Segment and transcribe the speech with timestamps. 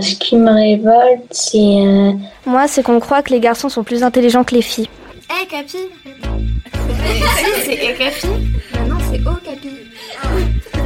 [0.00, 1.56] Ce qui me révolte, c'est...
[1.58, 2.12] Euh,
[2.46, 4.88] Moi, c'est qu'on croit que les garçons sont plus intelligents que les filles.
[5.30, 5.78] Hé, hey, Capi
[7.64, 8.26] c'est Hé, Capi
[8.88, 9.70] Non, c'est Oh, Capi.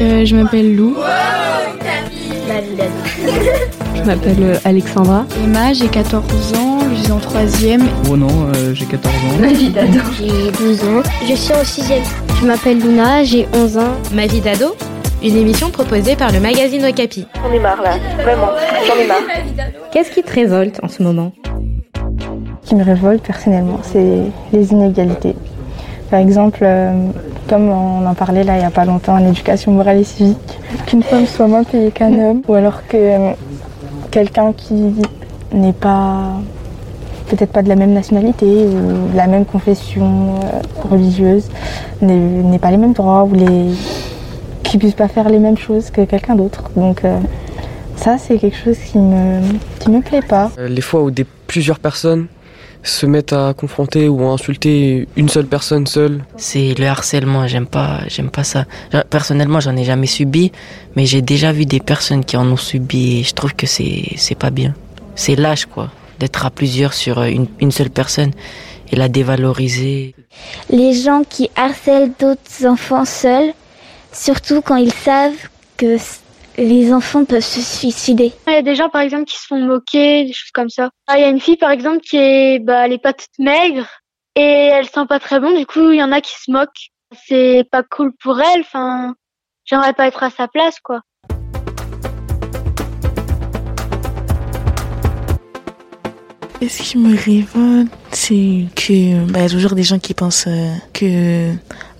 [0.00, 0.94] Euh, je m'appelle Lou.
[0.96, 1.02] Wow,
[1.78, 2.32] Capi
[3.94, 5.24] Je m'appelle euh, Alexandra.
[5.44, 7.84] Emma, j'ai 14 ans, je suis en 3ème.
[8.10, 9.38] Oh non, euh, j'ai 14 ans.
[9.40, 10.00] Ma vie d'ado.
[10.18, 11.02] J'ai 12 ans.
[11.28, 12.02] Je suis en 6ème.
[12.40, 13.92] Je m'appelle Luna, j'ai 11 ans.
[14.12, 14.74] Ma vie d'ado?
[15.28, 17.26] Une émission proposée par le magazine Okapi.
[17.42, 18.50] J'en ai marre là, vraiment,
[18.86, 19.22] j'en ai marre.
[19.90, 21.32] Qu'est-ce qui te révolte en ce moment?
[22.62, 25.34] Ce qui me révolte personnellement, c'est les inégalités.
[26.10, 27.08] Par exemple, euh,
[27.48, 30.58] comme on en parlait là il n'y a pas longtemps en éducation morale et civique,
[30.86, 33.32] qu'une femme soit moins payée qu'un homme, ou alors que euh,
[34.12, 34.94] quelqu'un qui
[35.52, 36.34] n'est pas
[37.28, 41.48] peut-être pas de la même nationalité ou de la même confession euh, religieuse
[42.00, 43.72] n'ait pas les mêmes droits ou les
[44.68, 46.70] qui puissent pas faire les mêmes choses que quelqu'un d'autre.
[46.76, 47.18] Donc euh,
[47.96, 49.40] ça, c'est quelque chose qui me,
[49.80, 50.50] qui me plaît pas.
[50.58, 52.26] Euh, les fois où des, plusieurs personnes
[52.82, 56.24] se mettent à confronter ou à insulter une seule personne seule.
[56.36, 58.64] C'est le harcèlement, j'aime pas, j'aime pas ça.
[59.10, 60.52] Personnellement, j'en ai jamais subi,
[60.94, 64.12] mais j'ai déjà vu des personnes qui en ont subi et je trouve que c'est,
[64.16, 64.74] c'est pas bien.
[65.16, 65.90] C'est lâche, quoi,
[66.20, 68.30] d'être à plusieurs sur une, une seule personne
[68.92, 70.14] et la dévaloriser.
[70.70, 73.52] Les gens qui harcèlent d'autres enfants seuls,
[74.16, 75.96] surtout quand ils savent que
[76.56, 78.32] les enfants peuvent se suicider.
[78.46, 80.90] Il y a des gens, par exemple, qui se font moquer, des choses comme ça.
[81.06, 83.38] Ah, il y a une fille, par exemple, qui est, bah, elle est pas toute
[83.38, 83.86] maigre
[84.34, 85.56] et elle sent pas très bon.
[85.56, 86.90] Du coup, il y en a qui se moquent.
[87.28, 88.60] C'est pas cool pour elle.
[88.60, 89.14] Enfin,
[89.64, 91.02] j'aimerais pas être à sa place, quoi.
[96.62, 100.46] Et ce qui me révolte, c'est que bah, y a toujours des gens qui pensent
[100.46, 101.52] euh, que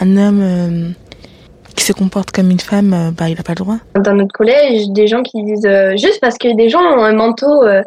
[0.00, 0.90] un homme euh,
[1.90, 3.78] se comporte comme une femme, euh, bah, il n'a pas le droit.
[3.94, 7.14] Dans notre collège, des gens qui disent euh, juste parce que des gens ont un
[7.14, 7.82] manteau euh,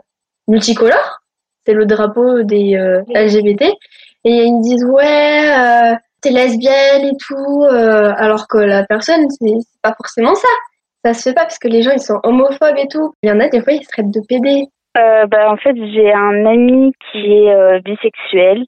[0.47, 1.21] multicolore,
[1.65, 2.75] c'est le drapeau des
[3.07, 3.63] LGBT,
[4.25, 10.35] et ils disent ouais, t'es lesbienne et tout, alors que la personne, c'est pas forcément
[10.35, 10.49] ça.
[11.05, 13.13] Ça se fait pas parce que les gens ils sont homophobes et tout.
[13.23, 14.67] Il y en a des fois ils se traitent de PD.
[14.97, 18.65] Euh, bah, en fait, j'ai un ami qui est bisexuel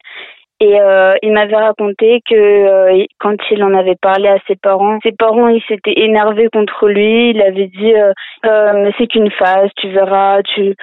[0.62, 5.00] et euh, il m'avait raconté que euh, quand il en avait parlé à ses parents,
[5.04, 7.32] ses parents ils s'étaient énervés contre lui.
[7.32, 8.14] Il avait dit euh,
[8.46, 10.74] euh c'est qu'une phase, tu verras, tu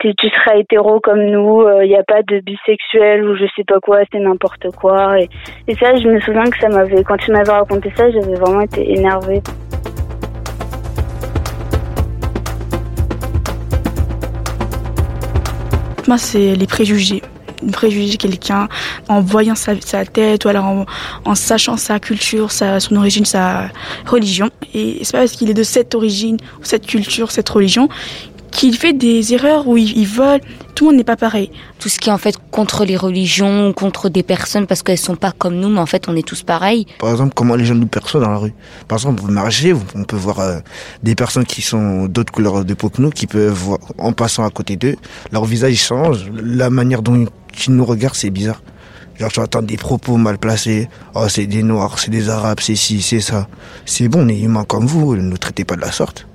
[0.00, 1.66] tu, tu seras hétéro comme nous.
[1.80, 5.18] Il n'y a pas de bisexuel ou je sais pas quoi, c'est n'importe quoi.
[5.18, 5.28] Et,
[5.66, 8.60] et ça, je me souviens que ça m'avait quand il m'avait raconté ça, j'avais vraiment
[8.60, 9.40] été énervée.
[16.06, 17.22] Moi, c'est les préjugés
[17.70, 18.68] préjuger quelqu'un
[19.08, 20.86] en voyant sa, sa, tête ou alors en,
[21.24, 23.68] en sachant sa culture, sa, son origine, sa
[24.06, 24.50] religion.
[24.74, 27.88] Et c'est pas parce qu'il est de cette origine, cette culture, cette religion
[28.52, 30.40] qu'il fait des erreurs où il, il vole.
[30.74, 31.50] Tout le monde n'est pas pareil.
[31.78, 35.16] Tout ce qui est en fait contre les religions, contre des personnes parce qu'elles sont
[35.16, 36.86] pas comme nous, mais en fait on est tous pareils.
[36.98, 38.54] Par exemple, comment les gens nous perçoivent dans la rue.
[38.88, 40.58] Par exemple, vous marchez, on peut voir euh,
[41.02, 44.44] des personnes qui sont d'autres couleurs de peau que nous, qui peuvent voir, en passant
[44.44, 44.96] à côté d'eux,
[45.32, 47.28] leur visage change, la manière dont ils
[47.68, 48.62] nous regardent, c'est bizarre.
[49.18, 50.88] Genre, tu entends des propos mal placés.
[51.14, 53.48] Oh, c'est des noirs, c'est des arabes, c'est ci, c'est ça.
[53.84, 56.26] C'est bon, on est humains comme vous, ne nous traitez pas de la sorte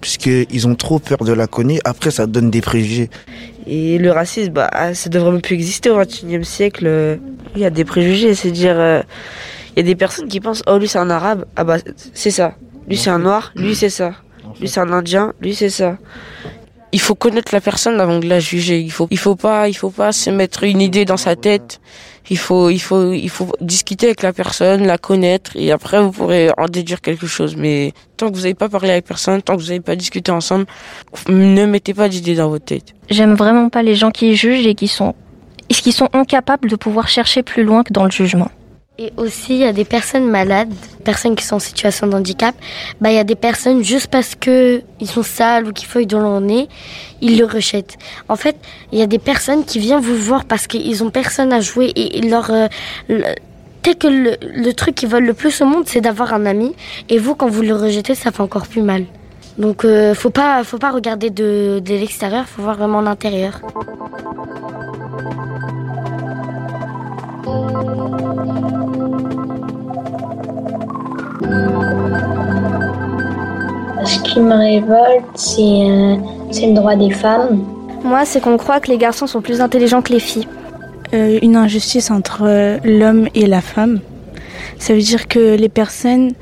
[0.00, 1.82] puisqu'ils ont trop peur de la connaître.
[1.84, 3.10] Après, ça donne des préjugés.
[3.66, 7.18] Et le racisme, bah, ah, ça devrait même plus exister au XXIe siècle.
[7.56, 9.02] Il y a des préjugés, c'est dire, euh,
[9.78, 11.76] il y a des personnes qui pensent, oh lui c'est un arabe, ah bah
[12.12, 12.56] c'est ça.
[12.88, 14.12] Lui c'est un noir, lui c'est ça.
[14.60, 15.98] Lui c'est un indien, lui c'est ça.
[16.92, 18.80] Il faut connaître la personne avant de la juger.
[18.80, 21.80] Il faut, il faut pas, il faut pas se mettre une idée dans sa tête
[22.30, 26.12] il faut, il faut, il faut discuter avec la personne, la connaître, et après vous
[26.12, 27.56] pourrez en déduire quelque chose.
[27.56, 30.30] Mais tant que vous n'avez pas parlé avec personne, tant que vous n'avez pas discuté
[30.30, 30.66] ensemble,
[31.28, 32.94] ne mettez pas d'idées dans votre tête.
[33.10, 35.14] J'aime vraiment pas les gens qui jugent et qui sont,
[35.68, 38.50] qui sont incapables de pouvoir chercher plus loin que dans le jugement.
[39.00, 42.52] Et aussi, il y a des personnes malades, personnes qui sont en situation de handicap.
[43.00, 46.08] Bah, il y a des personnes, juste parce que ils sont sales ou qu'ils feuillent
[46.08, 46.68] dans leur nez,
[47.20, 47.96] ils le rejettent.
[48.28, 48.56] En fait,
[48.90, 51.92] il y a des personnes qui viennent vous voir parce qu'ils ont personne à jouer
[51.94, 52.66] et leur, euh,
[53.82, 56.74] tel que le, truc qu'ils veulent le plus au monde, c'est d'avoir un ami.
[57.08, 59.04] Et vous, quand vous le rejetez, ça fait encore plus mal.
[59.58, 63.60] Donc, euh, faut pas, faut pas regarder de, de l'extérieur, faut voir vraiment l'intérieur.
[74.38, 76.16] Qui me révolte, euh,
[76.52, 77.64] c'est le droit des femmes.
[78.04, 80.46] Moi, c'est qu'on croit que les garçons sont plus intelligents que les filles.
[81.12, 84.00] Euh, une injustice entre l'homme et la femme.
[84.78, 86.32] Ça veut dire que les personnes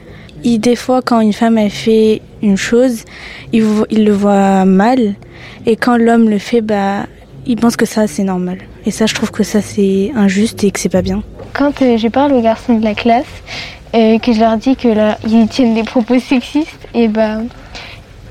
[0.45, 3.05] des fois, quand une femme elle fait une chose,
[3.53, 5.15] il, vo- il le voit mal.
[5.65, 7.07] Et quand l'homme le fait, bah,
[7.47, 8.59] il pense que ça, c'est normal.
[8.85, 11.23] Et ça, je trouve que ça, c'est injuste et que c'est pas bien.
[11.53, 13.25] Quand euh, je parle aux garçons de la classe,
[13.95, 17.47] euh, que je leur dis que là, ils tiennent des propos sexistes, et ben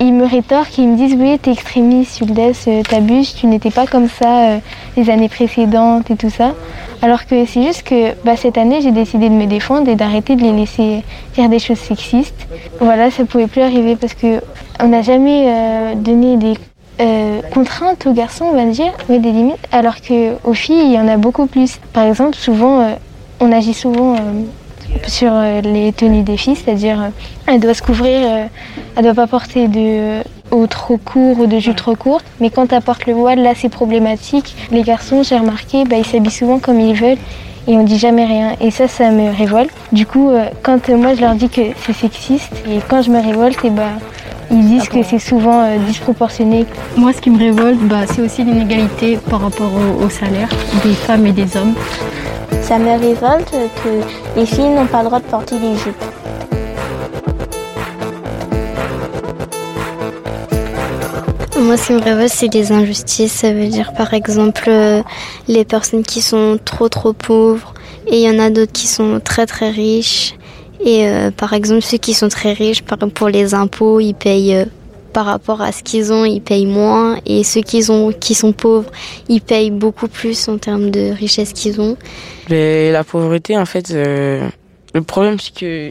[0.00, 3.86] ils me rétorquent ils me disent oui t'es extrémiste, Yuldes, euh, t'abuses, tu n'étais pas
[3.86, 4.58] comme ça euh,
[4.96, 6.52] les années précédentes et tout ça.
[7.02, 10.36] Alors que c'est juste que bah, cette année j'ai décidé de me défendre et d'arrêter
[10.36, 11.02] de les laisser
[11.32, 12.46] faire des choses sexistes.
[12.80, 14.40] Voilà, ça pouvait plus arriver parce que
[14.80, 16.54] on n'a jamais euh, donné des
[17.52, 21.08] contraintes aux garçons, on va dire, ouais, des limites, alors qu'aux filles il y en
[21.08, 21.78] a beaucoup plus.
[21.92, 22.96] Par exemple, souvent
[23.40, 24.16] on agit souvent
[25.06, 27.08] sur euh, les tenues des filles, c'est-à-dire euh,
[27.46, 28.44] elle doit se couvrir, euh,
[28.96, 32.50] elle doit pas porter de euh, haut trop court ou de jupe trop courte, mais
[32.50, 34.54] quand elle porte le voile, là c'est problématique.
[34.70, 37.18] Les garçons, j'ai remarqué, bah, ils s'habillent souvent comme ils veulent
[37.68, 38.54] et on dit jamais rien.
[38.60, 39.70] Et ça, ça me révolte.
[39.90, 40.30] Du coup,
[40.62, 43.90] quand moi je leur dis que c'est sexiste, et quand je me révolte, et bah,
[44.50, 46.66] ils disent que c'est souvent euh, disproportionné.
[46.96, 50.48] Moi, ce qui me révolte, bah, c'est aussi l'inégalité par rapport au, au salaire
[50.84, 51.74] des femmes et des hommes.
[52.66, 53.52] Ça me révolte
[53.84, 54.00] que
[54.36, 55.94] les filles n'ont pas le droit de porter des jupes.
[61.60, 63.30] Moi, ce qui me révolte, c'est les injustices.
[63.30, 65.00] Ça veut dire, par exemple, euh,
[65.46, 67.72] les personnes qui sont trop, trop pauvres.
[68.08, 70.34] Et il y en a d'autres qui sont très, très riches.
[70.84, 74.64] Et euh, par exemple, ceux qui sont très riches, pour les impôts, ils payent euh,
[75.16, 77.18] par rapport à ce qu'ils ont, ils payent moins.
[77.24, 78.90] Et ceux qui, ont, qui sont pauvres,
[79.30, 81.96] ils payent beaucoup plus en termes de richesse qu'ils ont.
[82.50, 84.46] Mais la pauvreté, en fait, euh,
[84.92, 85.90] le problème, c'est que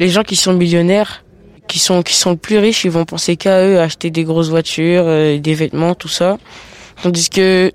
[0.00, 1.22] les gens qui sont millionnaires,
[1.68, 5.04] qui sont, qui sont plus riches, ils vont penser qu'à eux, acheter des grosses voitures,
[5.06, 6.36] euh, des vêtements, tout ça.
[7.00, 7.70] Tandis que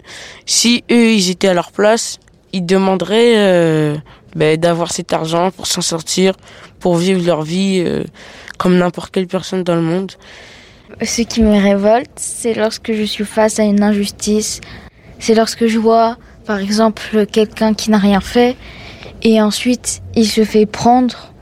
[0.46, 2.19] si eux, ils étaient à leur place,
[2.52, 3.96] ils demanderaient euh,
[4.36, 6.34] ben, d'avoir cet argent pour s'en sortir,
[6.81, 7.86] pour vivre leur vie
[8.58, 10.12] comme n'importe quelle personne dans le monde.
[11.01, 14.62] Ce qui me révolte, c'est lorsque je suis face à une injustice.
[15.19, 18.56] C'est lorsque je vois, par exemple, quelqu'un qui n'a rien fait
[19.24, 21.34] et ensuite il se fait prendre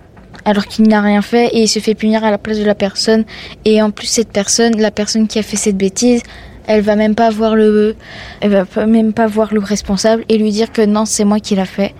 [0.45, 2.75] alors qu'il n'a rien fait et il se fait punir à la place de la
[2.75, 3.25] personne.
[3.65, 6.21] Et en plus, cette personne, la personne qui a fait cette bêtise,
[6.67, 7.95] elle va même pas voir le,
[8.41, 11.55] elle va même pas voir le responsable et lui dire que non, c'est moi qui
[11.55, 11.93] l'a fait.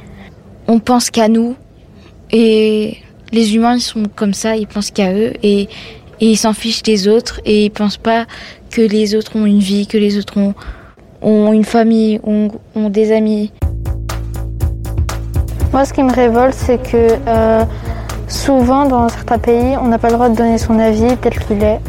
[0.67, 1.55] On pense qu'à nous
[2.31, 2.97] et
[3.31, 5.67] les humains ils sont comme ça, ils pensent qu'à eux et,
[6.21, 8.25] et ils s'en fichent des autres et ils pensent pas
[8.71, 10.53] que les autres ont une vie, que les autres ont,
[11.21, 13.51] ont une famille, ont, ont des amis.
[15.71, 17.65] Moi, ce qui me révolte, c'est que euh,
[18.27, 21.61] souvent, dans certains pays, on n'a pas le droit de donner son avis tel qu'il
[21.63, 21.79] est.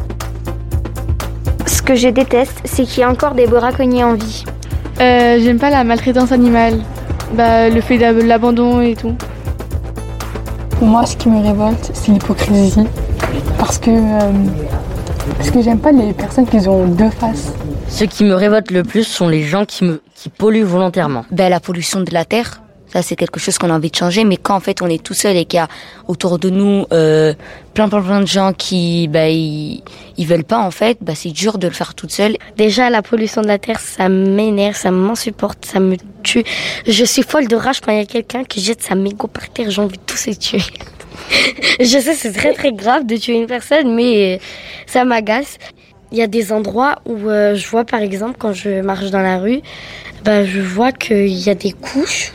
[1.66, 4.44] Ce que je déteste, c'est qu'il y a encore des braconniers en vie.
[5.00, 6.80] Euh, J'aime pas la maltraitance animale,
[7.34, 9.14] bah, le fait de l'abandon et tout.
[10.80, 12.86] Moi, ce qui me révolte, c'est l'hypocrisie.
[13.58, 14.32] Parce que, euh,
[15.36, 17.52] parce que j'aime pas les personnes qui ont deux faces.
[17.88, 21.24] Ce qui me révolte le plus sont les gens qui me qui polluent volontairement.
[21.30, 22.62] Ben, la pollution de la terre,
[22.92, 25.02] ça c'est quelque chose qu'on a envie de changer, mais quand en fait on est
[25.02, 25.68] tout seul et qu'il y a
[26.08, 27.34] autour de nous euh,
[27.74, 29.82] plein plein plein de gens qui ben ils,
[30.16, 32.36] ils veulent pas en fait, ben, c'est dur de le faire toute seule.
[32.56, 36.44] Déjà, la pollution de la terre, ça m'énerve, ça m'insupporte, ça me tue.
[36.86, 39.48] Je suis folle de rage quand il y a quelqu'un qui jette sa mégot par
[39.50, 40.62] terre, j'ai envie de tous les tuer.
[41.80, 44.40] je sais, c'est très très grave de tuer une personne, mais
[44.86, 45.58] ça m'agace.
[46.12, 49.20] Il y a des endroits où euh, je vois, par exemple, quand je marche dans
[49.20, 49.60] la rue,
[50.24, 52.32] bah, je vois qu'il y a des couches,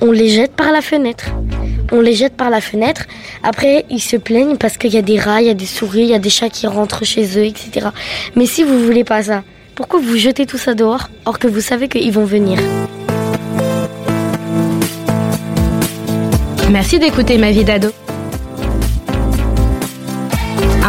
[0.00, 1.26] on les jette par la fenêtre.
[1.92, 3.06] On les jette par la fenêtre.
[3.42, 6.02] Après, ils se plaignent parce qu'il y a des rats, il y a des souris,
[6.02, 7.88] il y a des chats qui rentrent chez eux, etc.
[8.36, 9.42] Mais si vous voulez pas ça,
[9.74, 12.58] pourquoi vous jetez tout ça dehors alors que vous savez qu'ils vont venir?
[16.70, 17.90] Merci d'écouter Ma vie d'ado.